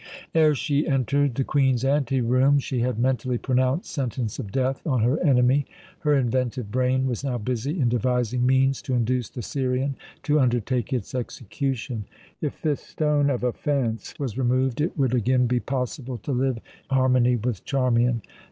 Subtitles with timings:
[0.33, 5.19] Ere she entered the Queen's anteroom she had mentally pronounced sentence of death on her
[5.23, 5.67] enemy.
[5.99, 10.91] Her inventive brain was now busy in devising means to induce the Syrian to undertake
[10.91, 12.05] its execution.
[12.41, 16.95] If this stone of offence was removed it would again be possible to live in
[16.95, 18.23] harmony with Charmian.